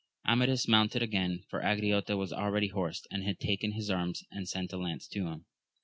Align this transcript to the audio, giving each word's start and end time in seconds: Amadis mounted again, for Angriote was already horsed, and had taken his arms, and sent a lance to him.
Amadis 0.25 0.67
mounted 0.67 1.03
again, 1.03 1.43
for 1.47 1.61
Angriote 1.61 2.17
was 2.17 2.33
already 2.33 2.69
horsed, 2.69 3.05
and 3.11 3.23
had 3.23 3.39
taken 3.39 3.73
his 3.73 3.91
arms, 3.91 4.23
and 4.31 4.49
sent 4.49 4.73
a 4.73 4.77
lance 4.77 5.07
to 5.09 5.27
him. 5.27 5.45